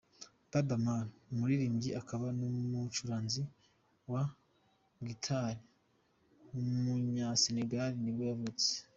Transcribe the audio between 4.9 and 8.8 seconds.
guitar w’umunyasenegal nibwo yavutse.